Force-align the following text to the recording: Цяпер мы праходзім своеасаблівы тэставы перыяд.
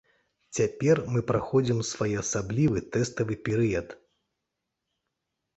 Цяпер 0.59 1.01
мы 1.15 1.19
праходзім 1.31 1.83
своеасаблівы 1.91 2.79
тэставы 2.97 3.33
перыяд. 3.49 3.95